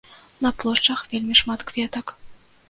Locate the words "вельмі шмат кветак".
1.11-2.17